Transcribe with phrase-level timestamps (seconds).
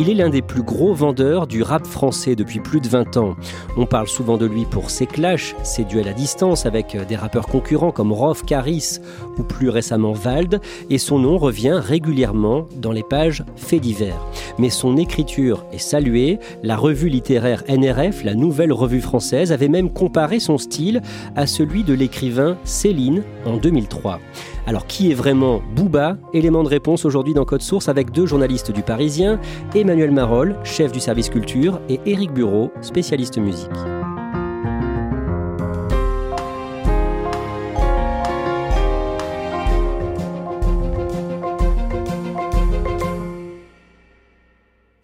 [0.00, 3.36] Il est l'un des plus gros vendeurs du rap français depuis plus de 20 ans.
[3.76, 7.46] On parle souvent de lui pour ses clashs, ses duels à distance avec des rappeurs
[7.46, 8.96] concurrents comme Rof, Caris
[9.36, 14.24] ou plus récemment Vald, et son nom revient régulièrement dans les pages faits divers.
[14.58, 19.92] Mais son écriture est saluée, la revue littéraire NRF, la nouvelle revue française, avait même
[19.92, 21.02] comparé son style
[21.36, 24.18] à celui de l'écrivain Céline en 2003.
[24.66, 26.16] Alors qui est vraiment Booba?
[26.32, 29.40] Élément de réponse aujourd'hui dans Code Source avec deux journalistes du Parisien,
[29.74, 33.68] Emmanuel Marolles, chef du service culture, et Éric Bureau, spécialiste musique.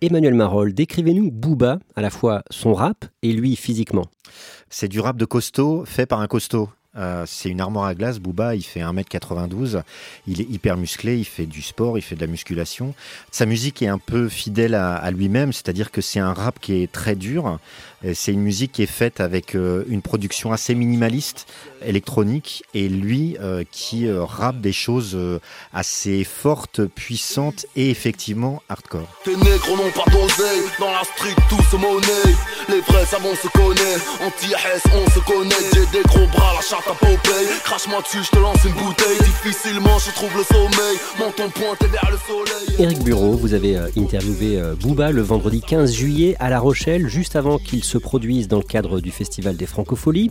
[0.02, 4.04] Emmanuel Marolles, décrivez-nous Booba, à la fois son rap et lui physiquement.
[4.68, 6.68] C'est du rap de costaud fait par un costaud.
[6.96, 8.18] Euh, c'est une armoire à glace.
[8.18, 9.82] Booba, il fait 1m92.
[10.26, 12.94] Il est hyper musclé, il fait du sport, il fait de la musculation.
[13.30, 16.90] Sa musique est un peu fidèle à, lui-même, c'est-à-dire que c'est un rap qui est
[16.90, 17.58] très dur.
[18.14, 21.46] C'est une musique qui est faite avec euh, une production assez minimaliste,
[21.82, 25.18] électronique, et lui euh, qui rappe des choses
[25.72, 29.08] assez fortes, puissantes et effectivement hardcore.
[37.64, 39.18] Crache-moi dessus, je te lance une bouteille.
[39.18, 42.80] Difficilement je trouve le sommeil, menton pointé vers le soleil.
[42.80, 47.08] Éric Bureau, vous avez euh, interviewé euh, Booba le vendredi 15 juillet à La Rochelle,
[47.08, 50.30] juste avant qu'il se produise dans le cadre du Festival des Francopholies.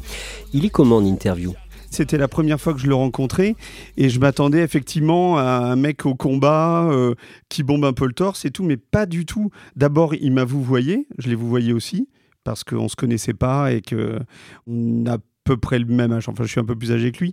[0.54, 1.54] Il est comment en interview
[1.92, 3.56] C'était la première fois que je le rencontrais
[3.98, 7.16] et je m'attendais effectivement à un mec au combat euh,
[7.50, 9.52] qui bombe un peu le torse et tout, mais pas du tout.
[9.76, 12.08] D'abord, il m'a vous voyé, je l'ai vous voyé aussi
[12.46, 14.20] parce qu'on se connaissait pas et que
[14.68, 17.20] on a peu près le même âge, enfin je suis un peu plus âgé que
[17.20, 17.32] lui.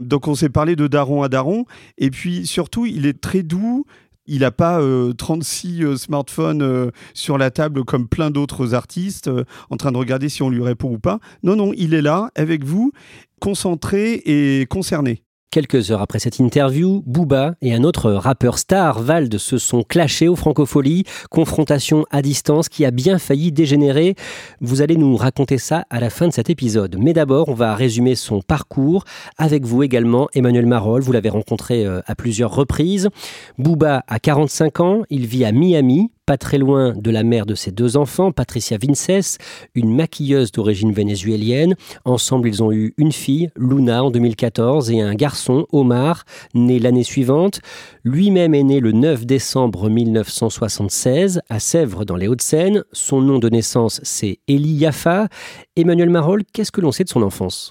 [0.00, 1.64] Donc on s'est parlé de daron à daron
[1.96, 3.86] et puis surtout il est très doux,
[4.26, 9.28] il n'a pas euh, 36 euh, smartphones euh, sur la table comme plein d'autres artistes
[9.28, 11.18] euh, en train de regarder si on lui répond ou pas.
[11.42, 12.92] Non, non, il est là avec vous,
[13.40, 15.22] concentré et concerné.
[15.52, 20.26] Quelques heures après cette interview, Booba et un autre rappeur star, Vald, se sont clashés
[20.26, 21.04] aux Francopholies.
[21.28, 24.14] Confrontation à distance qui a bien failli dégénérer.
[24.62, 26.96] Vous allez nous raconter ça à la fin de cet épisode.
[26.98, 29.04] Mais d'abord, on va résumer son parcours
[29.36, 31.02] avec vous également, Emmanuel Marolles.
[31.02, 33.10] Vous l'avez rencontré euh, à plusieurs reprises.
[33.58, 37.54] Booba a 45 ans, il vit à Miami, pas très loin de la mère de
[37.54, 39.38] ses deux enfants, Patricia Vinces,
[39.74, 41.74] une maquilleuse d'origine vénézuélienne.
[42.04, 46.24] Ensemble, ils ont eu une fille, Luna, en 2014, et un garçon, Omar,
[46.54, 47.60] né l'année suivante.
[48.04, 52.84] Lui-même est né le 9 décembre 1976 à Sèvres, dans les Hauts-de-Seine.
[52.92, 55.28] Son nom de naissance, c'est Eli Yaffa.
[55.74, 57.70] Emmanuel Marolles, qu'est-ce que l'on sait de son enfance?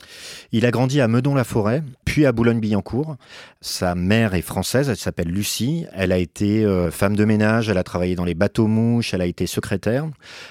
[0.52, 3.16] Il a grandi à Meudon-la-Forêt, puis à Boulogne-Billancourt.
[3.62, 5.86] Sa mère est française, elle s'appelle Lucie.
[5.94, 9.28] Elle a été euh, femme de ménage, elle a travaillé dans les bateaux-mouches, elle a
[9.28, 10.08] été secrétaire.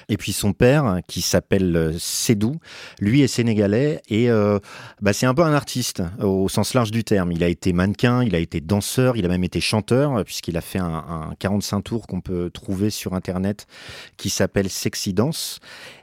[0.07, 2.55] Et puis son père, qui s'appelle euh, Sédou,
[3.01, 4.59] lui est sénégalais et euh,
[5.01, 7.33] bah, c'est un peu un artiste au sens large du terme.
[7.33, 10.61] Il a été mannequin, il a été danseur, il a même été chanteur, puisqu'il a
[10.61, 13.67] fait un, un 45 tours qu'on peut trouver sur Internet
[14.15, 15.59] qui s'appelle Sexy Dance.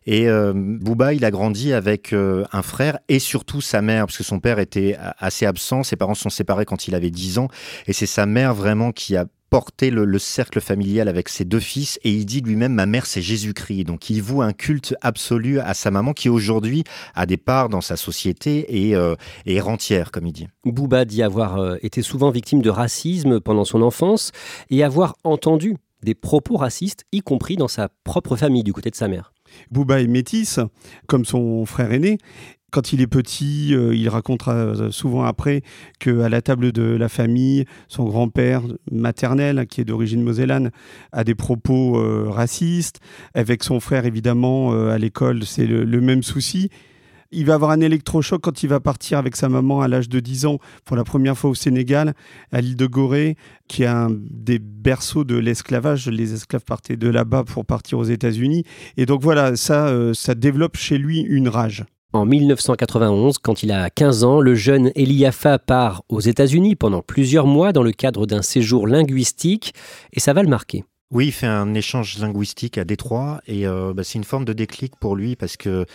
[0.09, 0.55] Et euh,
[1.13, 4.59] il a grandi avec euh, un frère et surtout sa mère, parce que son père
[4.59, 5.83] était assez absent.
[5.83, 7.49] Ses parents se sont séparés quand il avait 10 ans.
[7.87, 11.61] Et c'est sa mère vraiment qui a porté le, le, cercle familial avec ses deux
[11.61, 15.59] fils et il dit lui-même ma mère c'est Jésus-Christ donc il voue un culte absolu
[15.61, 16.85] à sa maman qui aujourd'hui
[17.15, 19.15] a des parts dans sa société et, euh,
[19.47, 20.49] et est rentière comme il dit.
[20.65, 24.33] Booba dit avoir euh, été souvent victime de racisme pendant son enfance
[24.71, 28.95] et avoir entendu des propos racistes, y compris dans sa propre famille, du côté de
[28.95, 29.33] sa mère.
[29.71, 30.61] Booba est métisse,
[31.07, 32.19] comme son frère aîné.
[32.71, 35.63] Quand il est petit, euh, il racontera euh, souvent après
[35.99, 38.63] qu'à la table de la famille, son grand-père
[38.93, 40.71] maternel, qui est d'origine mosellane,
[41.13, 43.01] a des propos euh, racistes.
[43.33, 46.69] Avec son frère, évidemment, à l'école, c'est le, même souci.
[47.31, 50.21] Il va avoir un électrochoc quand il va partir avec sa maman à l'âge de
[50.21, 52.15] 10 ans pour la première fois au Sénégal,
[52.53, 53.37] à l'île de Gorée,
[53.69, 56.09] qui est un des berceaux de l'esclavage.
[56.09, 58.65] Les esclaves partaient de là-bas pour partir aux États-Unis.
[58.97, 61.85] Et donc voilà, ça, ça développe chez lui une rage.
[62.15, 67.47] En 1991, quand il a 15 ans, le jeune Eliafa part aux États-Unis pendant plusieurs
[67.47, 69.75] mois dans le cadre d'un séjour linguistique
[70.15, 70.85] et ça va le marquer.
[71.11, 74.53] Oui, il fait un échange linguistique à Détroit et euh, bah, c'est une forme de
[74.53, 75.87] déclic pour lui parce que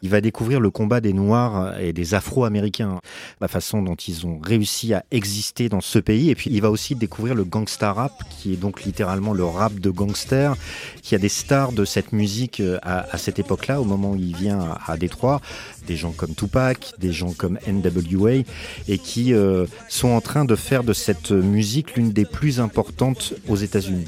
[0.00, 3.00] il va découvrir le combat des Noirs et des Afro-Américains,
[3.40, 6.70] la façon dont ils ont réussi à exister dans ce pays et puis il va
[6.70, 10.54] aussi découvrir le gangsta rap qui est donc littéralement le rap de gangster,
[11.02, 14.36] qui a des stars de cette musique euh, à, cette époque-là, au moment où il
[14.36, 15.40] vient à, Détroit,
[15.88, 18.44] des gens comme Tupac, des gens comme N.W.A.
[18.86, 23.34] et qui euh, sont en train de faire de cette musique l'une des plus importantes
[23.48, 24.06] aux États-Unis.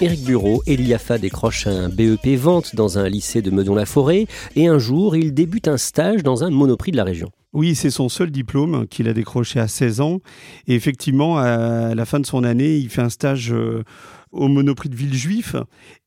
[0.00, 5.16] Éric Bureau, Eliafa décroche un BEP vente dans un lycée de Meudon-la-Forêt et un jour,
[5.16, 7.30] il débute un stage dans un monoprix de la région.
[7.52, 10.20] Oui, c'est son seul diplôme qu'il a décroché à 16 ans.
[10.66, 13.82] Et effectivement, à la fin de son année, il fait un stage euh,
[14.32, 15.56] au Monoprix de Villejuif.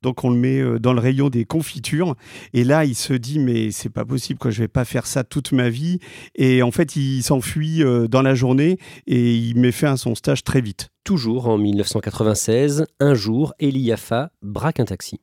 [0.01, 2.15] Donc on le met euh, dans le rayon des confitures.
[2.53, 4.51] Et là, il se dit mais c'est pas possible, quoi.
[4.51, 5.99] Je vais pas faire ça toute ma vie.
[6.35, 8.77] Et en fait, il s'enfuit euh, dans la journée
[9.07, 10.89] et il met fin à son stage très vite.
[11.03, 15.19] Toujours en 1996, un jour, Eliafa braque un taxi.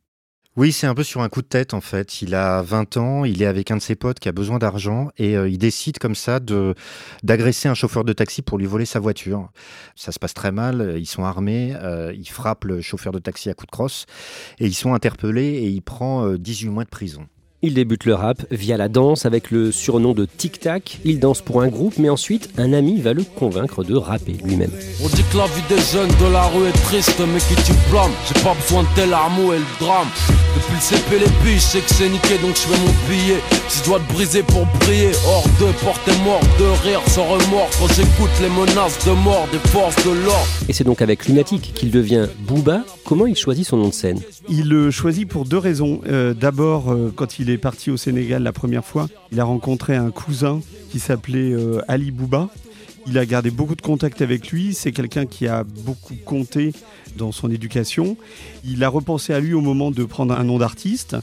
[0.57, 2.21] Oui, c'est un peu sur un coup de tête en fait.
[2.21, 5.09] Il a 20 ans, il est avec un de ses potes qui a besoin d'argent
[5.17, 6.41] et euh, il décide comme ça
[7.23, 9.51] d'agresser un chauffeur de taxi pour lui voler sa voiture.
[9.95, 13.51] Ça se passe très mal, ils sont armés, euh, ils frappent le chauffeur de taxi
[13.51, 14.07] à coups de crosse
[14.59, 17.29] et ils sont interpellés et il prend 18 euh, mois de prison.
[17.61, 21.01] Il débute le rap via la danse avec le surnom de Tic Tac.
[21.05, 24.71] Il danse pour un groupe, mais ensuite un ami va le convaincre de rapper lui-même.
[25.03, 27.73] On dit que la vie des jeunes de la rue est triste, mais qui tu
[27.91, 30.07] blâmes J'ai pas besoin de tes larmes et le drame.
[30.55, 33.41] Depuis le CP, les billes, je sais que c'est niqué, donc je fais mon billet.
[33.69, 37.71] Si je dois te briser pour briller, hors de porter mort, de rire sans remords.
[37.81, 40.47] Quand j'écoute les menaces de mort des forces de l'ordre.
[40.69, 42.85] Et c'est donc avec Lunatic qu'il devient Booba.
[43.05, 44.21] Comment il choisit son nom de scène?
[44.49, 46.01] Il le choisit pour deux raisons.
[46.09, 49.97] Euh, d'abord, euh, quand il est parti au Sénégal la première fois, il a rencontré
[49.97, 50.61] un cousin
[50.91, 52.49] qui s'appelait euh, Ali Bouba.
[53.07, 54.75] Il a gardé beaucoup de contacts avec lui.
[54.75, 56.73] C'est quelqu'un qui a beaucoup compté
[57.17, 58.17] dans son éducation.
[58.65, 61.17] Il a repensé à lui au moment de prendre un nom d'artiste.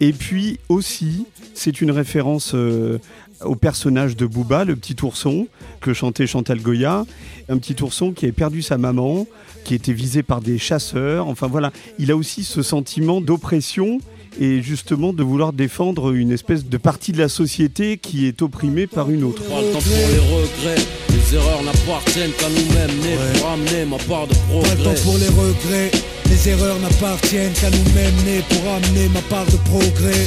[0.00, 2.98] Et puis aussi, c'est une référence euh,
[3.44, 5.46] au personnage de Bouba, le petit ourson
[5.80, 7.04] que chantait Chantal Goya.
[7.48, 9.26] Un petit ourson qui avait perdu sa maman,
[9.64, 11.28] qui était visé par des chasseurs.
[11.28, 14.00] Enfin voilà, il a aussi ce sentiment d'oppression
[14.38, 18.86] et justement de vouloir défendre une espèce de partie de la société qui est opprimée
[18.86, 19.42] par une autre.
[19.44, 23.98] Pas le temps pour les regrets, les erreurs n'appartiennent qu'à nous-mêmes, nés pour amener ma
[23.98, 24.68] part de progrès.
[24.70, 25.90] Pas le temps pour les regrets,
[26.28, 30.26] les erreurs n'appartiennent qu'à nous-mêmes, nés pour amener ma part de progrès.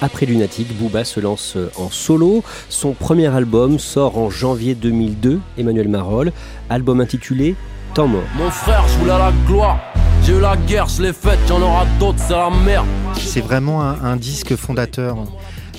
[0.00, 2.42] Après Lunatic, Booba se lance en solo.
[2.68, 6.32] Son premier album sort en janvier 2002, Emmanuel Marolles,
[6.68, 7.54] album intitulé
[7.94, 8.22] Temps mort.
[8.36, 9.78] Mon frère, je voulais la gloire.
[10.24, 12.86] J'ai eu la guerre, je l'ai faite, y'en aura d'autres, c'est la merde.
[13.16, 15.16] C'est vraiment un, disque fondateur.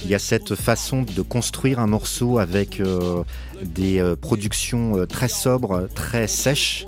[0.03, 3.23] Il y a cette façon de construire un morceau avec euh,
[3.63, 6.85] des euh, productions euh, très sobres, très sèches,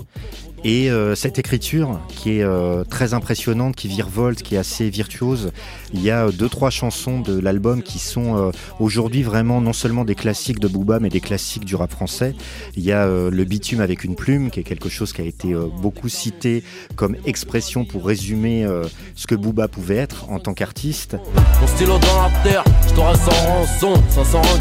[0.64, 5.52] et euh, cette écriture qui est euh, très impressionnante, qui virevolte, qui est assez virtuose,
[5.92, 10.04] il y a deux trois chansons de l'album qui sont euh, aujourd'hui vraiment non seulement
[10.04, 12.34] des classiques de Booba mais des classiques du rap français.
[12.76, 15.54] Il y a le bitume avec une plume qui est quelque chose qui a été
[15.80, 16.62] beaucoup cité
[16.96, 18.66] comme expression pour résumer
[19.14, 21.16] ce que Booba pouvait être en tant qu'artiste.
[21.60, 23.94] Mon stylo dans la terre, je te sans rançon,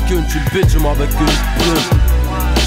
[0.08, 2.15] tu le.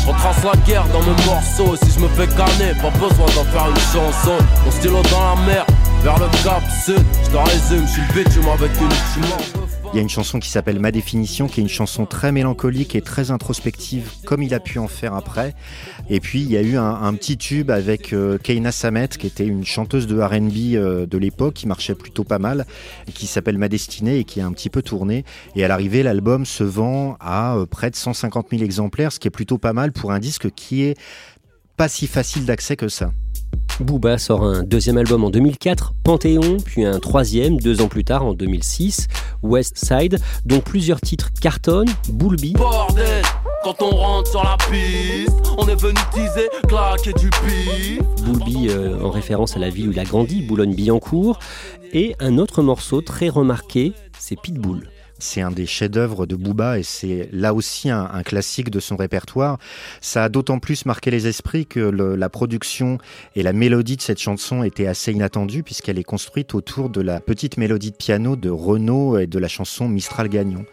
[0.09, 1.77] Retrace la guerre dans mes morceaux.
[1.77, 4.38] Si je me fais canner, pas besoin d'en faire une chanson.
[4.65, 5.67] Mon stylo dans la mer,
[6.03, 7.05] vers le cap sud.
[7.25, 9.68] Je te résume, je suis le bitume avec une chimie.
[9.92, 12.95] Il y a une chanson qui s'appelle Ma définition, qui est une chanson très mélancolique
[12.95, 15.54] et très introspective, comme il a pu en faire après.
[16.11, 19.47] Et puis il y a eu un, petit tube avec euh, Keina Samet, qui était
[19.47, 22.66] une chanteuse de RB euh, de l'époque, qui marchait plutôt pas mal,
[23.14, 25.25] qui s'appelle Ma destinée et qui a un petit peu tourné.
[25.57, 29.28] Et à l'arrivée, l'album se vend à euh, près de 150 000 exemplaires, ce qui
[29.28, 30.99] est plutôt pas mal pour un disque qui est
[31.78, 33.11] pas si facile d'accès que ça.
[33.81, 38.25] Booba sort un deuxième album en 2004, Panthéon, puis un troisième deux ans plus tard
[38.25, 39.07] en 2006,
[39.43, 42.55] West Side, dont plusieurs titres cartonnent, Boulby.
[42.55, 43.23] Bordel,
[43.63, 48.01] quand on rentre sur la piste, on est venu teaser, claquer du pif.
[48.25, 51.39] Boulby euh, en référence à la ville où il a grandi, Boulogne-Billancourt,
[51.93, 54.89] et un autre morceau très remarqué, c'est Pitbull.
[55.19, 59.59] C'est un des chefs-d'œuvre de Booba et c'est là aussi un, classique de son répertoire.
[60.01, 62.99] Ça a d'autant plus marqué les esprits que la production
[63.35, 67.21] et la mélodie de cette chanson étaient assez inattendues puisqu'elle est construite autour de la
[67.21, 70.65] petite mélodie de piano de Renaud et de la chanson Mistral Gagnon.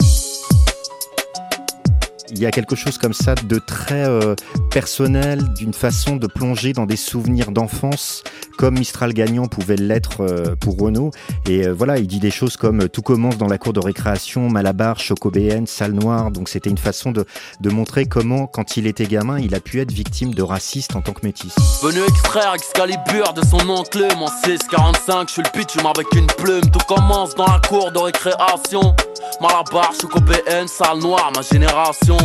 [2.31, 4.35] Il y a quelque chose comme ça de très euh,
[4.71, 8.23] personnel, d'une façon de plonger dans des souvenirs d'enfance,
[8.57, 11.11] comme Mistral Gagnant pouvait l'être euh, pour Renault.
[11.47, 14.49] Et euh, voilà, il dit des choses comme tout commence dans la cour de récréation,
[14.49, 16.31] Malabar, Chocobéenne, salle noire.
[16.31, 17.25] Donc c'était une façon de,
[17.69, 21.13] montrer comment, quand il était gamin, il a pu être victime de racistes en tant
[21.13, 21.53] que métis.
[21.83, 26.71] Venu extraire Excalibur de son oncle, mon 645, je suis le pitch avec une plume.
[26.71, 28.95] Tout commence dans la cour de récréation.
[29.41, 32.17] Malabar, Chocobéenne, salle noire, ma génération.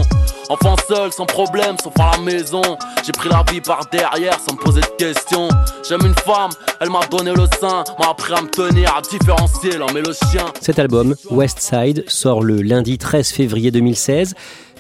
[0.49, 2.63] Enfant seul, sans problème, sauf à la maison.
[3.05, 5.49] J'ai pris la vie par derrière sans me poser de questions.
[5.89, 9.79] J'aime une femme, elle m'a donné le sein, m'a appris à me tenir, à différencier
[9.79, 10.47] l'homme et le chien.
[10.61, 14.35] Cet album, West Side, sort le lundi 13 février 2016.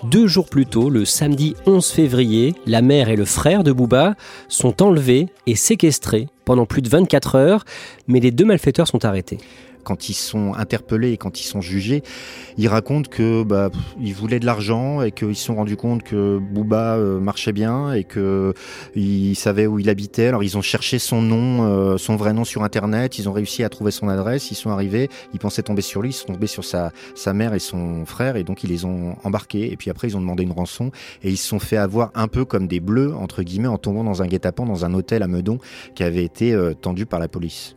[0.05, 4.15] Deux jours plus tôt, le samedi 11 février, la mère et le frère de Booba
[4.49, 7.65] sont enlevés et séquestrés pendant plus de 24 heures,
[8.09, 9.39] mais les deux malfaiteurs sont arrêtés
[9.83, 12.03] quand ils sont interpellés et quand ils sont jugés,
[12.59, 13.71] ils racontent que bah,
[14.01, 17.93] ils voulaient de l'argent et qu'ils se sont rendus compte que Booba euh, marchait bien
[17.93, 18.55] et que
[18.95, 20.29] ils savaient où il habitait.
[20.29, 23.19] Alors ils ont cherché son nom, euh, son vrai nom sur internet.
[23.19, 24.51] Ils ont réussi à trouver son adresse.
[24.51, 25.09] Ils sont arrivés.
[25.33, 26.11] Ils pensaient tomber sur lui.
[26.11, 29.17] Ils sont tombés sur sa sa mère et son frère et donc ils les ont
[29.25, 29.73] embarqués.
[29.73, 30.91] Et puis après ils ont demandé une rançon
[31.23, 34.05] et ils se sont fait avoir un peu comme des bleus entre guillemets en tombant
[34.05, 35.59] dans un guet-apens dans un hôtel à Meudon
[35.95, 37.75] qui avait été euh, tendu par la police.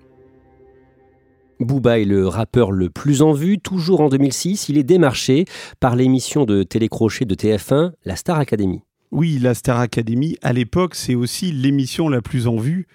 [1.60, 3.60] Booba est le rappeur le plus en vue.
[3.60, 5.46] Toujours en 2006, il est démarché
[5.80, 8.82] par l'émission de télécrochet de TF1, la Star Academy.
[9.12, 12.88] Oui, la Star Academy, à l'époque, c'est aussi l'émission la plus en vue.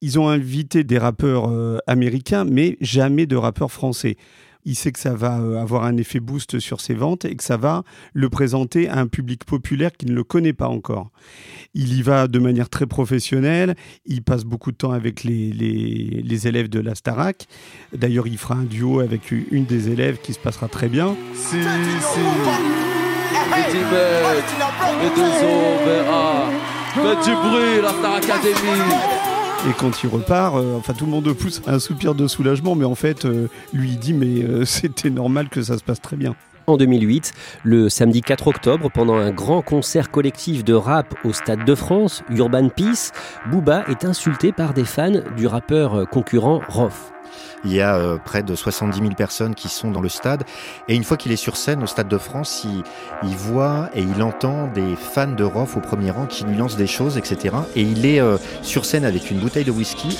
[0.00, 4.16] Ils ont invité des rappeurs euh, américains, mais jamais de rappeurs français
[4.64, 7.44] il sait que ça va euh, avoir un effet boost sur ses ventes et que
[7.44, 11.10] ça va le présenter à un public populaire qui ne le connaît pas encore.
[11.74, 13.74] Il y va de manière très professionnelle,
[14.06, 17.46] il passe beaucoup de temps avec les, les, les élèves de la Starac.
[17.92, 21.16] D'ailleurs, il fera un duo avec une des élèves qui se passera très bien.
[21.34, 22.20] Si, si.
[25.02, 25.40] Les deux
[26.92, 29.19] Faites du bruit, la Star Academy
[29.68, 32.86] et quand il repart, euh, enfin tout le monde pousse un soupir de soulagement, mais
[32.86, 36.16] en fait, euh, lui il dit mais euh, c'était normal que ça se passe très
[36.16, 36.34] bien.
[36.70, 37.32] En 2008,
[37.64, 42.22] le samedi 4 octobre, pendant un grand concert collectif de rap au Stade de France,
[42.30, 43.10] Urban Peace,
[43.50, 47.12] Booba est insulté par des fans du rappeur concurrent Roth.
[47.64, 50.44] Il y a euh, près de 70 000 personnes qui sont dans le stade.
[50.86, 52.84] Et une fois qu'il est sur scène au Stade de France, il,
[53.28, 56.76] il voit et il entend des fans de Roth au premier rang qui lui lancent
[56.76, 57.56] des choses, etc.
[57.74, 60.16] Et il est euh, sur scène avec une bouteille de whisky.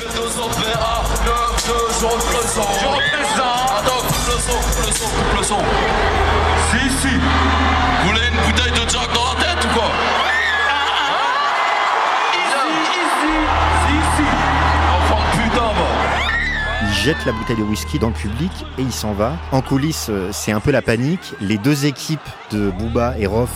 [17.04, 19.33] Jette la bouteille de whisky dans le public et il s'en va.
[19.52, 21.33] En coulisses, euh, c'est un peu la panique.
[21.40, 22.21] Les deux équipes
[22.52, 23.49] de Booba et Roth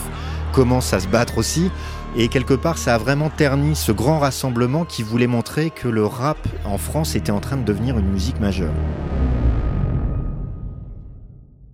[0.53, 1.71] commencent à se battre aussi.
[2.17, 6.07] Et quelque part, ça a vraiment terni ce grand rassemblement qui voulait montrer que le
[6.07, 8.73] rap en France était en train de devenir une musique majeure.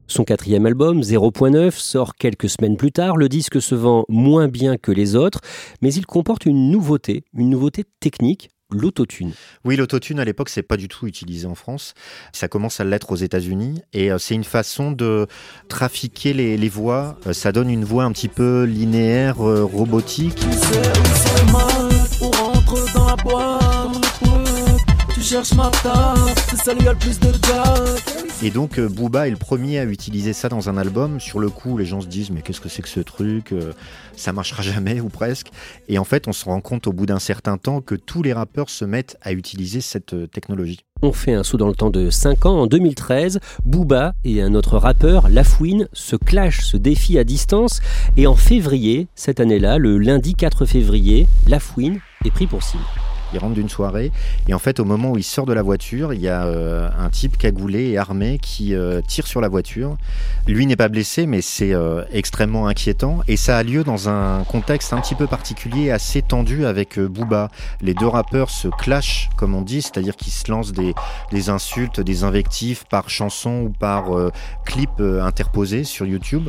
[0.09, 3.17] Son quatrième album, 0.9, sort quelques semaines plus tard.
[3.17, 5.41] Le disque se vend moins bien que les autres,
[5.83, 9.33] mais il comporte une nouveauté, une nouveauté technique, l'autotune.
[9.65, 11.95] Oui, l'autotune à l'époque, c'est pas du tout utilisé en France.
[12.33, 15.27] Ça commence à l'être aux États-Unis et euh, c'est une façon de
[15.69, 17.19] trafiquer les, les voix.
[17.27, 20.45] Euh, ça donne une voix un petit peu linéaire, euh, robotique.
[22.23, 24.21] On rentre dans la boîte,
[25.31, 28.17] tu cherches ma tasse, c'est ça lui a le plus de jack.
[28.43, 31.21] Et donc euh, Booba est le premier à utiliser ça dans un album.
[31.21, 33.73] Sur le coup, les gens se disent mais qu'est-ce que c'est que ce truc Euh,
[34.17, 35.53] Ça marchera jamais ou presque.
[35.89, 38.33] Et en fait, on se rend compte au bout d'un certain temps que tous les
[38.33, 40.81] rappeurs se mettent à utiliser cette euh, technologie.
[41.01, 42.63] On fait un saut dans le temps de 5 ans.
[42.63, 47.81] En 2013, Booba et un autre rappeur, Lafouine, se clashent, se défient à distance.
[48.17, 52.83] Et en février, cette année-là, le lundi 4 février, Lafouine est pris pour cible.
[53.33, 54.13] Il rentre d'une soirée
[54.49, 56.89] et en fait, au moment où il sort de la voiture, il y a euh,
[56.99, 59.97] un type cagoulé et armé qui euh, tire sur la voiture.
[60.47, 64.45] Lui n'est pas blessé, mais c'est euh, extrêmement inquiétant et ça a lieu dans un
[64.45, 67.51] contexte un petit peu particulier, assez tendu avec Booba.
[67.81, 70.95] Les deux rappeurs se clashent, comme on dit, c'est-à-dire qu'ils se lancent des,
[71.31, 74.07] des, insultes, des invectives par chanson ou par
[74.65, 76.49] clip interposé sur YouTube.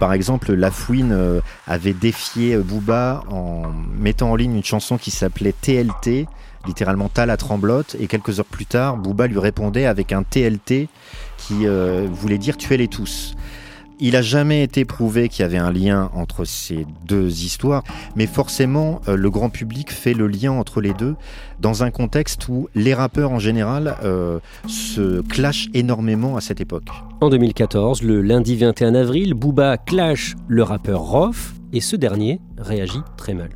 [0.00, 5.52] Par exemple, La Fouine avait défié Booba en mettant en ligne une chanson qui s'appelait
[5.52, 6.11] TLT,
[6.66, 10.88] littéralement Tal à tremblote, et quelques heures plus tard, Booba lui répondait avec un TLT
[11.36, 13.34] qui euh, voulait dire tuez-les tous.
[14.04, 17.84] Il n'a jamais été prouvé qu'il y avait un lien entre ces deux histoires,
[18.16, 21.14] mais forcément, euh, le grand public fait le lien entre les deux
[21.60, 26.88] dans un contexte où les rappeurs en général euh, se clashent énormément à cette époque.
[27.20, 33.02] En 2014, le lundi 21 avril, Booba clash le rappeur Rof et ce dernier réagit
[33.16, 33.50] très mal.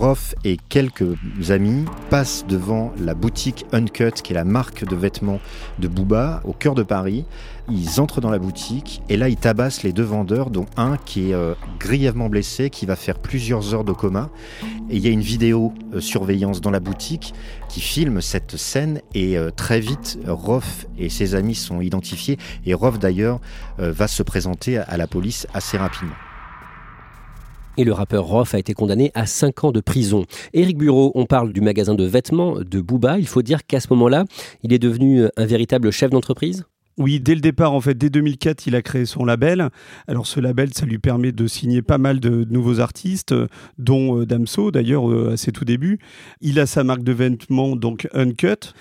[0.00, 1.04] Roth et quelques
[1.50, 5.40] amis passent devant la boutique Uncut, qui est la marque de vêtements
[5.78, 7.26] de Booba, au cœur de Paris.
[7.70, 11.32] Ils entrent dans la boutique et là, ils tabassent les deux vendeurs, dont un qui
[11.32, 14.30] est euh, grièvement blessé, qui va faire plusieurs heures de coma.
[14.88, 17.34] Et il y a une vidéo euh, surveillance dans la boutique
[17.68, 22.38] qui filme cette scène et euh, très vite, Roth et ses amis sont identifiés.
[22.64, 23.38] Et Roth, d'ailleurs,
[23.76, 26.14] va se présenter à la police assez rapidement
[27.84, 30.24] le rappeur Roth a été condamné à 5 ans de prison.
[30.52, 33.18] Éric Bureau, on parle du magasin de vêtements de Booba.
[33.18, 34.24] Il faut dire qu'à ce moment-là,
[34.62, 36.64] il est devenu un véritable chef d'entreprise?
[37.00, 39.70] Oui, dès le départ, en fait, dès 2004, il a créé son label.
[40.06, 43.34] Alors, ce label, ça lui permet de signer pas mal de nouveaux artistes,
[43.78, 45.98] dont euh, Damso, d'ailleurs, euh, à ses tout débuts.
[46.42, 48.74] Il a sa marque de vêtements, donc Uncut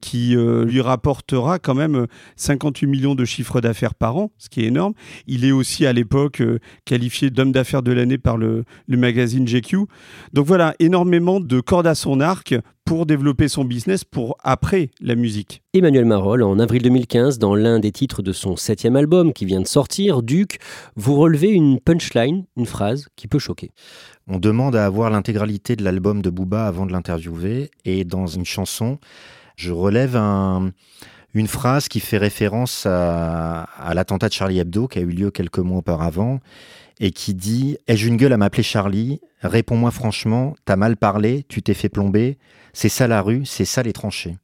[0.00, 4.62] qui euh, lui rapportera quand même 58 millions de chiffres d'affaires par an, ce qui
[4.62, 4.94] est énorme.
[5.26, 9.46] Il est aussi à l'époque euh, qualifié d'homme d'affaires de l'année par le, le magazine
[9.46, 9.86] GQ.
[10.32, 12.54] Donc voilà, énormément de cordes à son arc
[12.86, 15.62] pour développer son business pour après la musique.
[15.74, 19.60] Emmanuel Marol, en avril 2015, dans l'un des titres de son septième album qui vient
[19.60, 20.60] de sortir, Duc,
[20.94, 23.72] vous relevez une punchline, une phrase qui peut choquer.
[24.28, 28.44] On demande à avoir l'intégralité de l'album de Booba avant de l'interviewer et dans une
[28.44, 28.98] chanson,
[29.56, 30.16] je relève
[31.34, 35.58] une phrase qui fait référence à, l'attentat de Charlie Hebdo qui a eu lieu quelques
[35.58, 36.40] mois auparavant
[37.00, 39.20] et qui dit Ai-je une gueule à m'appeler Charlie?
[39.42, 42.38] Réponds-moi franchement, t'as mal parlé, tu t'es fait plomber,
[42.72, 44.36] c'est ça la rue, c'est ça les tranchées.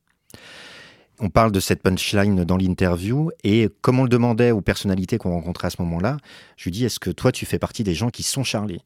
[1.19, 5.31] On parle de cette punchline dans l'interview et comme on le demandait aux personnalités qu'on
[5.31, 6.17] rencontrait à ce moment-là,
[6.57, 8.83] je lui dis Est-ce que toi tu fais partie des gens qui sont Charlie?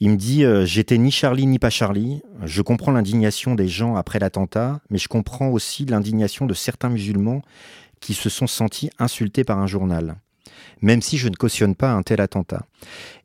[0.00, 2.22] Il me dit euh, J'étais ni Charlie ni pas Charlie.
[2.44, 7.42] Je comprends l'indignation des gens après l'attentat, mais je comprends aussi l'indignation de certains musulmans
[8.00, 10.16] qui se sont sentis insultés par un journal,
[10.80, 12.64] même si je ne cautionne pas un tel attentat.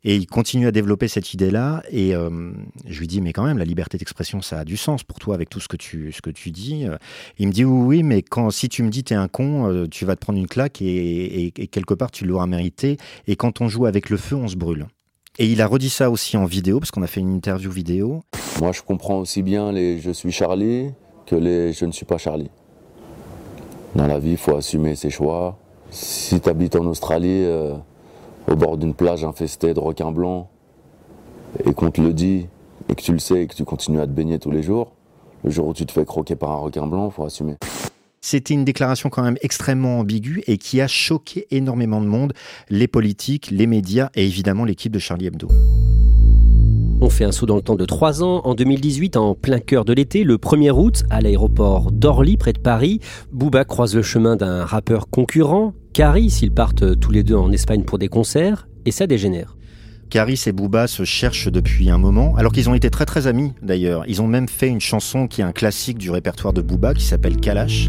[0.04, 2.52] Et il continue à développer cette idée-là, et euh,
[2.86, 5.34] je lui dis Mais quand même, la liberté d'expression, ça a du sens pour toi
[5.34, 6.84] avec tout ce que tu, ce que tu dis.
[7.38, 9.86] Il me dit Oui, oui, mais quand, si tu me dis T'es un con, euh,
[9.86, 12.98] tu vas te prendre une claque, et, et quelque part, tu l'auras mérité.
[13.26, 14.86] Et quand on joue avec le feu, on se brûle.
[15.38, 18.22] Et il a redit ça aussi en vidéo, parce qu'on a fait une interview vidéo.
[18.60, 20.92] Moi, je comprends aussi bien les je suis Charlie
[21.26, 22.50] que les je ne suis pas Charlie.
[23.94, 25.58] Dans la vie, il faut assumer ses choix.
[25.90, 27.74] Si tu habites en Australie, euh,
[28.50, 30.46] au bord d'une plage infestée de requins blancs,
[31.64, 32.46] et qu'on te le dit,
[32.88, 34.92] et que tu le sais, et que tu continues à te baigner tous les jours,
[35.44, 37.56] le jour où tu te fais croquer par un requin blanc, il faut assumer.
[38.28, 42.32] C'était une déclaration quand même extrêmement ambiguë et qui a choqué énormément de monde,
[42.70, 45.46] les politiques, les médias et évidemment l'équipe de Charlie Hebdo.
[47.00, 48.40] On fait un saut dans le temps de trois ans.
[48.42, 52.58] En 2018, en plein cœur de l'été, le 1er août, à l'aéroport d'Orly, près de
[52.58, 52.98] Paris,
[53.30, 56.40] Booba croise le chemin d'un rappeur concurrent, Caris.
[56.42, 59.56] Ils partent tous les deux en Espagne pour des concerts et ça dégénère.
[60.10, 63.52] Caris et Booba se cherchent depuis un moment, alors qu'ils ont été très très amis
[63.62, 64.04] d'ailleurs.
[64.06, 67.04] Ils ont même fait une chanson qui est un classique du répertoire de Booba qui
[67.04, 67.88] s'appelle Kalash.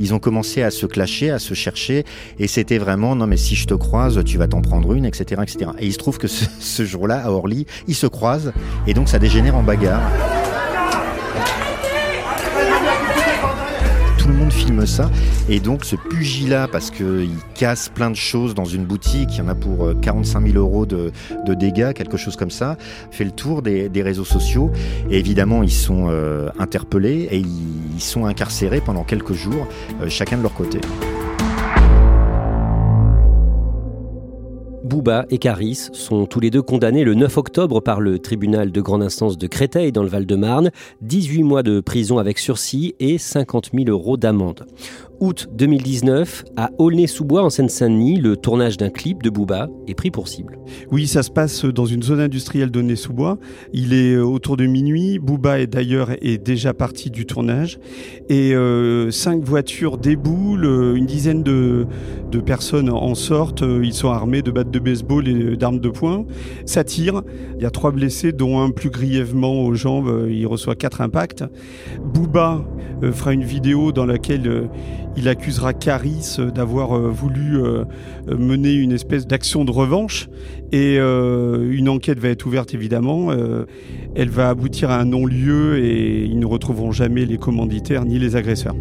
[0.00, 2.04] Ils ont commencé à se clasher, à se chercher,
[2.38, 5.42] et c'était vraiment non mais si je te croise, tu vas t'en prendre une, etc.,
[5.42, 5.70] etc.
[5.78, 8.52] Et il se trouve que ce, ce jour-là à Orly, ils se croisent,
[8.86, 10.02] et donc ça dégénère en bagarre.
[14.86, 15.10] Ça.
[15.48, 19.40] Et donc ce pugilat, parce qu'il casse plein de choses dans une boutique, il y
[19.40, 21.12] en a pour 45 euh, 000 euros de,
[21.54, 22.76] dégâts, quelque chose comme ça,
[23.10, 24.70] fait le tour des, réseaux sociaux.
[25.10, 29.68] Et évidemment, ils sont euh, interpellés et ils, sont incarcérés pendant quelques jours,
[30.02, 30.80] euh, chacun de leur côté.
[34.84, 38.80] Bouba et Caris sont tous les deux condamnés le 9 octobre par le tribunal de
[38.80, 43.70] grande instance de Créteil dans le Val-de-Marne, 18 mois de prison avec sursis et 50
[43.72, 44.66] 000 euros d'amende
[45.20, 50.28] août 2019, à Aulnay-sous-Bois en Seine-Saint-Denis, le tournage d'un clip de Booba est pris pour
[50.28, 50.58] cible.
[50.90, 53.38] Oui, ça se passe dans une zone industrielle d'Aulnay-sous-Bois.
[53.72, 55.18] Il est euh, autour de minuit.
[55.18, 57.78] Booba est d'ailleurs est déjà parti du tournage.
[58.28, 61.86] Et euh, cinq voitures déboulent, euh, une dizaine de,
[62.30, 63.62] de, personnes en sortent.
[63.62, 66.26] Ils sont armés de battes de baseball et d'armes de poing.
[66.66, 67.22] Ça tire.
[67.56, 70.26] Il y a trois blessés, dont un plus grièvement aux jambes.
[70.30, 71.44] Il reçoit quatre impacts.
[72.02, 72.64] Booba
[73.12, 74.68] fera une vidéo dans laquelle
[75.16, 77.84] il accusera Caris d'avoir euh, voulu euh,
[78.26, 80.28] mener une espèce d'action de revanche
[80.72, 83.30] et euh, une enquête va être ouverte évidemment.
[84.14, 88.36] elle va aboutir à un non-lieu et ils ne retrouveront jamais les commanditaires ni les
[88.36, 88.74] agresseurs.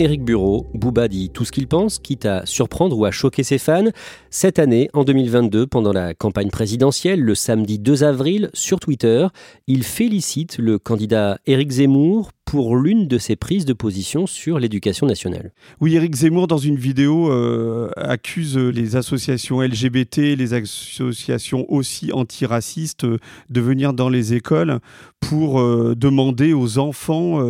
[0.00, 3.58] Éric Bureau, Booba dit tout ce qu'il pense, quitte à surprendre ou à choquer ses
[3.58, 3.90] fans.
[4.28, 9.28] Cette année, en 2022, pendant la campagne présidentielle, le samedi 2 avril, sur Twitter,
[9.68, 15.06] il félicite le candidat Éric Zemmour pour l'une de ses prises de position sur l'éducation
[15.06, 15.52] nationale.
[15.80, 23.04] Oui, Éric Zemmour, dans une vidéo, euh, accuse les associations LGBT, les associations aussi antiracistes
[23.04, 23.18] euh,
[23.50, 24.78] de venir dans les écoles
[25.20, 27.40] pour euh, demander aux enfants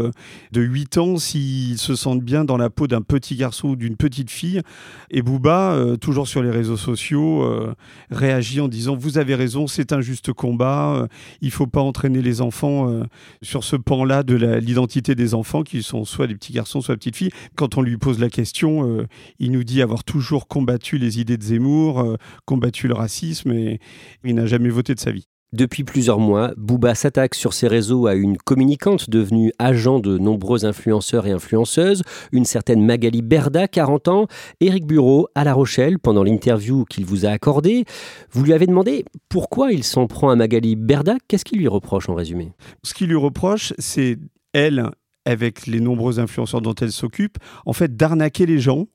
[0.52, 3.96] de 8 ans s'ils se sentent bien dans la peau d'un petit garçon ou d'une
[3.96, 4.60] petite fille.
[5.10, 7.44] Et Bouba, toujours sur les réseaux sociaux,
[8.10, 11.08] réagit en disant Vous avez raison, c'est un juste combat,
[11.40, 13.02] il ne faut pas entraîner les enfants
[13.42, 16.98] sur ce pan-là de l'identité des enfants qui sont soit des petits garçons, soit des
[16.98, 17.32] petites filles.
[17.56, 19.06] Quand on lui pose la question, euh,
[19.38, 23.80] il nous dit avoir toujours combattu les idées de Zemmour, euh, combattu le racisme et
[24.24, 25.26] il n'a jamais voté de sa vie.
[25.54, 30.64] Depuis plusieurs mois, Booba s'attaque sur ses réseaux à une communicante devenue agent de nombreux
[30.64, 34.26] influenceurs et influenceuses, une certaine Magali Berda, 40 ans,
[34.58, 37.84] Éric Bureau à La Rochelle, pendant l'interview qu'il vous a accordée.
[38.32, 41.14] Vous lui avez demandé pourquoi il s'en prend à Magali Berda.
[41.28, 42.50] Qu'est-ce qu'il lui reproche en résumé?
[42.82, 44.18] Ce qu'il lui reproche, c'est
[44.54, 44.90] elle,
[45.26, 48.86] avec les nombreux influenceurs dont elle s'occupe, en fait, d'arnaquer les gens,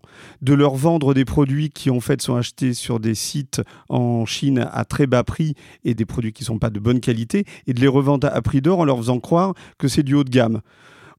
[0.41, 4.67] de leur vendre des produits qui, en fait, sont achetés sur des sites en Chine
[4.72, 7.74] à très bas prix et des produits qui ne sont pas de bonne qualité, et
[7.74, 10.30] de les revendre à prix d'or en leur faisant croire que c'est du haut de
[10.30, 10.62] gamme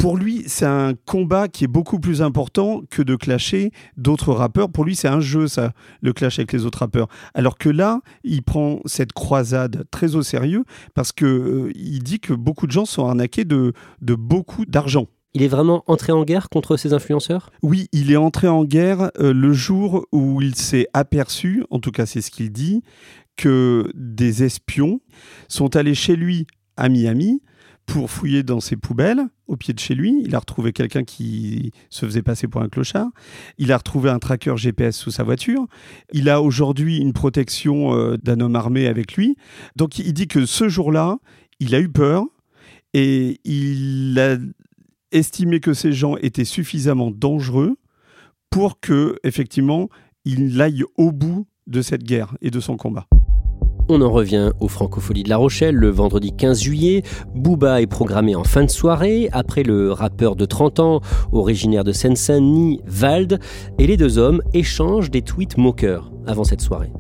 [0.01, 4.71] pour lui, c'est un combat qui est beaucoup plus important que de clasher d'autres rappeurs.
[4.71, 7.09] Pour lui, c'est un jeu, ça, le clash avec les autres rappeurs.
[7.35, 12.19] Alors que là, il prend cette croisade très au sérieux parce que euh, il dit
[12.19, 15.07] que beaucoup de gens sont arnaqués de, de beaucoup d'argent.
[15.35, 17.53] Il est vraiment entré en guerre contre ces influenceurs?
[17.63, 21.91] Oui, il est entré en guerre euh, le jour où il s'est aperçu, en tout
[21.91, 22.83] cas c'est ce qu'il dit,
[23.37, 25.03] que des espions
[25.49, 26.47] sont allés chez lui
[26.79, 27.43] à Miami
[27.91, 30.23] pour fouiller dans ses poubelles au pied de chez lui.
[30.25, 33.09] Il a retrouvé quelqu'un qui se faisait passer pour un clochard.
[33.59, 35.67] Il a retrouvé un tracker GPS sous sa voiture.
[36.13, 39.37] Il a aujourd'hui une protection euh, d'un homme armé avec lui.
[39.75, 41.19] Donc il dit que ce jour-là,
[41.59, 42.27] il a eu peur
[42.95, 44.37] et il a
[45.11, 47.77] estimé que ces gens étaient suffisamment dangereux
[48.51, 49.89] pour que effectivement
[50.25, 53.09] il aille au bout de cette guerre et de son combat.
[53.93, 57.03] On en revient aux Francopholies de La Rochelle le vendredi 15 juillet.
[57.35, 61.01] Booba est programmé en fin de soirée après le rappeur de 30 ans,
[61.33, 63.41] originaire de Seine-Saint-Denis, Vald,
[63.81, 66.93] et les deux hommes échangent des tweets moqueurs avant cette soirée.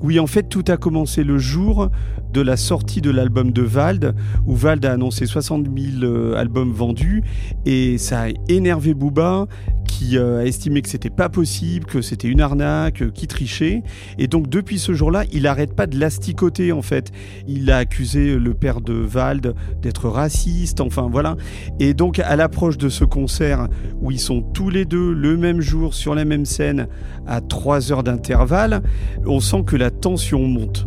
[0.00, 1.88] Oui, en fait, tout a commencé le jour
[2.32, 4.14] de la sortie de l'album de Vald,
[4.46, 7.24] où Vald a annoncé 60 000 euh, albums vendus,
[7.64, 9.46] et ça a énervé Booba,
[9.86, 13.82] qui euh, a estimé que c'était pas possible, que c'était une arnaque, euh, qui trichait.
[14.18, 17.12] Et donc depuis ce jour-là, il n'arrête pas de l'asticoter en fait.
[17.46, 21.36] Il a accusé le père de Vald d'être raciste, enfin voilà.
[21.80, 23.68] Et donc à l'approche de ce concert
[24.00, 26.88] où ils sont tous les deux le même jour sur la même scène
[27.26, 28.82] à 3 heures d'intervalle,
[29.24, 30.86] on sent que la tension monte.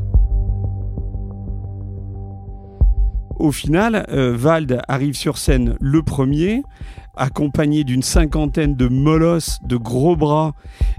[3.40, 6.62] Au final, euh, Vald arrive sur scène le premier,
[7.20, 10.54] accompagné d'une cinquantaine de molosses, de gros bras,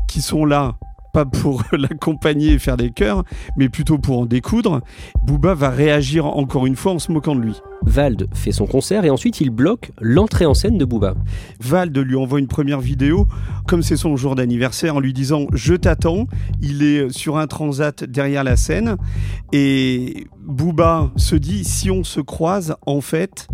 [0.07, 0.77] qui sont là
[1.13, 3.25] pas pour l'accompagner et faire des chœurs,
[3.57, 4.81] mais plutôt pour en découdre,
[5.27, 7.55] Booba va réagir encore une fois en se moquant de lui.
[7.83, 11.15] Vald fait son concert et ensuite il bloque l'entrée en scène de Booba.
[11.61, 13.27] Vald lui envoie une première vidéo,
[13.67, 16.27] comme c'est son jour d'anniversaire, en lui disant Je t'attends.
[16.61, 18.97] Il est sur un transat derrière la scène
[19.53, 23.49] et Booba se dit Si on se croise, en fait,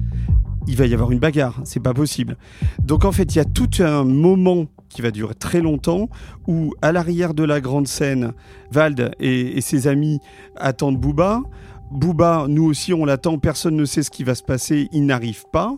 [0.66, 2.37] il va y avoir une bagarre, c'est pas possible.
[2.83, 6.09] Donc en fait, il y a tout un moment qui va durer très longtemps,
[6.46, 8.33] où à l'arrière de la grande scène,
[8.70, 10.20] Vald et, ses amis
[10.57, 11.42] attendent Booba.
[11.90, 15.44] Booba, nous aussi, on l'attend, personne ne sait ce qui va se passer, il n'arrive
[15.52, 15.76] pas.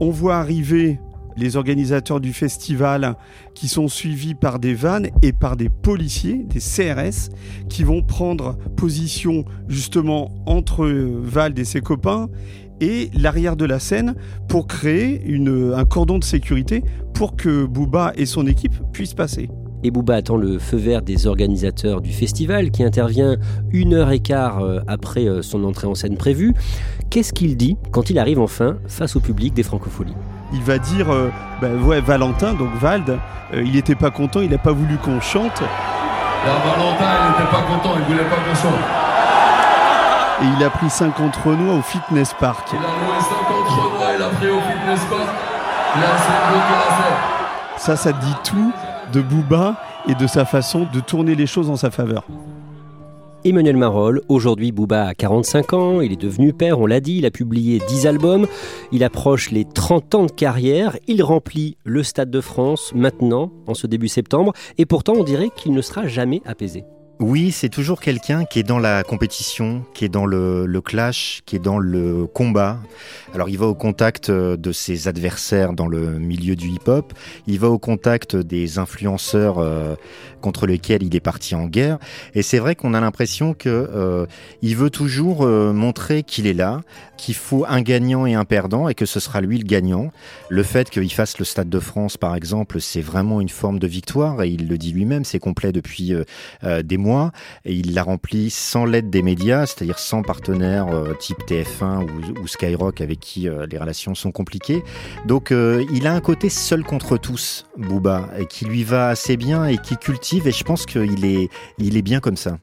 [0.00, 0.98] On voit arriver
[1.36, 3.16] les organisateurs du festival
[3.54, 7.30] qui sont suivis par des vannes et par des policiers, des CRS,
[7.68, 12.28] qui vont prendre position justement entre Vald et ses copains
[12.80, 14.14] et l'arrière de la scène
[14.48, 19.48] pour créer une, un cordon de sécurité pour que Booba et son équipe puissent passer.
[19.84, 23.36] Et Booba attend le feu vert des organisateurs du festival qui intervient
[23.70, 26.52] une heure et quart euh, après euh, son entrée en scène prévue.
[27.10, 30.16] Qu'est-ce qu'il dit quand il arrive enfin face au public des Francopholies?
[30.52, 33.18] Il va dire euh, bah, ouais, Valentin, donc Vald,
[33.54, 35.62] il n'était pas content, il n'a pas voulu qu'on chante.
[36.44, 38.80] Valentin, il n'était pas content, il voulait pas qu'on chante.
[40.40, 42.68] Et il a pris 50 Renois au Fitness Park.
[42.72, 45.28] Il a loué 50 Renois, il a pris au Fitness Park.
[47.76, 48.72] Ça, ça dit tout
[49.12, 49.76] de Booba
[50.08, 52.24] et de sa façon de tourner les choses en sa faveur.
[53.44, 57.26] Emmanuel Marolles, aujourd'hui Booba a 45 ans, il est devenu père, on l'a dit, il
[57.26, 58.46] a publié 10 albums,
[58.90, 63.74] il approche les 30 ans de carrière, il remplit le Stade de France maintenant, en
[63.74, 66.84] ce début septembre, et pourtant on dirait qu'il ne sera jamais apaisé.
[67.20, 71.56] Oui, c'est toujours quelqu'un qui est dans la compétition, qui est dans le, clash, qui
[71.56, 72.78] est dans le combat.
[73.34, 77.12] Alors il va au contact euh, de ses adversaires dans le milieu du hip-hop,
[77.48, 79.96] il va au contact des influenceurs euh,
[80.40, 81.98] contre lesquels il est parti en guerre.
[82.34, 84.26] Et c'est vrai qu'on a l'impression que euh,
[84.62, 86.82] il veut toujours montrer qu'il est là,
[87.16, 90.12] qu'il faut un gagnant et un perdant, et que ce sera lui le gagnant.
[90.48, 93.88] Le fait qu'il fasse le Stade de France, par exemple, c'est vraiment une forme de
[93.88, 96.14] victoire, et il le dit lui-même, c'est complet depuis
[96.62, 97.07] des mois
[97.64, 102.06] et il l'a rempli sans l'aide des médias, c'est-à-dire sans partenaires euh, type TF1
[102.40, 104.82] ou, Skyrock avec qui euh, les relations sont compliquées.
[105.26, 109.66] Donc euh, il a un côté seul contre tous, Booba, qui lui va assez bien
[109.66, 112.58] et qui cultive et je pense qu'il est, il est bien comme ça.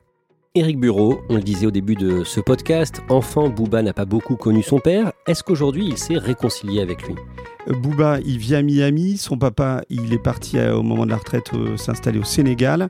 [0.56, 4.38] Éric Bureau, on le disait au début de ce podcast, enfant, Booba n'a pas beaucoup
[4.38, 5.12] connu son père.
[5.28, 7.16] Est-ce qu'aujourd'hui il s'est réconcilié avec lui?
[7.68, 9.18] Booba, il vit à Miami.
[9.18, 12.90] Son papa, il est parti au moment de la retraite s'installer au Sénégal.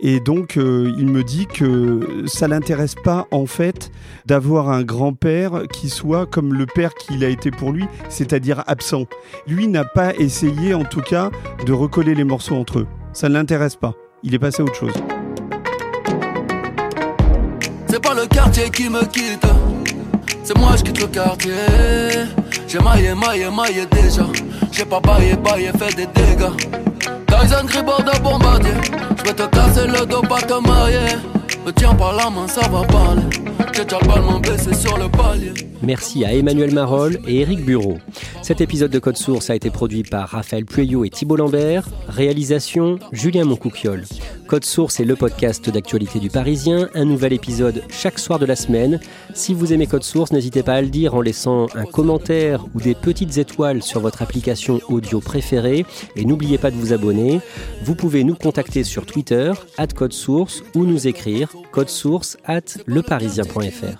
[0.00, 3.90] Et donc, il me dit que ça l'intéresse pas, en fait,
[4.26, 9.04] d'avoir un grand-père qui soit comme le père qu'il a été pour lui, c'est-à-dire absent.
[9.46, 11.30] Lui n'a pas essayé, en tout cas,
[11.66, 12.86] de recoller les morceaux entre eux.
[13.12, 13.94] Ça ne l'intéresse pas.
[14.22, 14.94] Il est passé à autre chose.
[17.88, 19.46] C'est pas le quartier qui me quitte,
[20.42, 21.52] c'est moi je quitte le quartier.
[22.74, 24.26] J'ai maillé, maillé, maillé déjà.
[24.72, 26.50] J'ai pas baillé, baillé, fait des dégâts.
[27.28, 28.72] Tyson Gribord de bombardier.
[29.16, 31.14] Je vais te casser le dos, pas te marier.
[31.64, 33.22] Me tiens par la main, ça va parler.
[35.82, 37.98] Merci à Emmanuel Marol et Eric Bureau.
[38.42, 41.84] Cet épisode de Code Source a été produit par Raphaël Pueyo et Thibault Lambert.
[42.08, 44.02] Réalisation Julien Moncouquiole.
[44.54, 46.88] Code Source est le podcast d'actualité du Parisien.
[46.94, 49.00] Un nouvel épisode chaque soir de la semaine.
[49.34, 52.80] Si vous aimez Code Source, n'hésitez pas à le dire en laissant un commentaire ou
[52.80, 55.84] des petites étoiles sur votre application audio préférée.
[56.14, 57.40] Et n'oubliez pas de vous abonner.
[57.82, 62.60] Vous pouvez nous contacter sur Twitter, at Code Source, ou nous écrire code source at
[62.86, 63.98] leparisien.fr.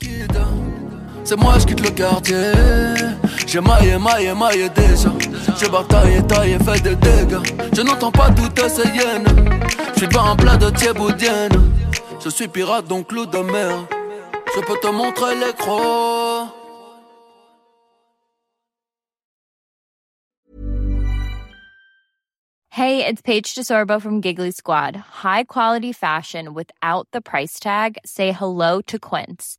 [1.25, 3.24] C'est moi le
[3.55, 5.11] J'ai maillé, maillé, maillé déjà
[5.57, 7.39] J'ai bataillé, taillé, fait des dégâts
[7.73, 9.25] Je n'entends pas toutes ces hyènes
[9.97, 11.53] Je pas un plat de thieboudienne
[12.19, 13.87] Je suis pirate donc loup de mer
[14.57, 16.49] Je peux te montrer les crocs
[22.71, 24.97] Hey, it's Paige DeSorbo from Giggly Squad.
[25.23, 27.99] High quality fashion without the price tag.
[28.05, 29.59] Say hello to Quince.